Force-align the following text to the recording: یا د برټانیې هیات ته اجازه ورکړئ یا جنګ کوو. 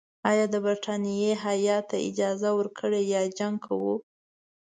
یا 0.39 0.45
د 0.53 0.55
برټانیې 0.65 1.31
هیات 1.45 1.83
ته 1.89 1.97
اجازه 2.09 2.49
ورکړئ 2.59 3.03
یا 3.13 3.21
جنګ 3.37 3.55
کوو. 3.65 3.95